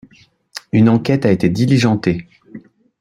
Une 0.71 0.89
enquête 0.89 1.27
a 1.27 1.31
été 1.31 1.47
diligentée. 1.47 2.27